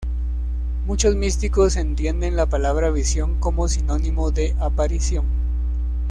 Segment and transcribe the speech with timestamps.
[0.87, 5.25] Muchos místicos entienden la palabra visión como sinónimo de aparición.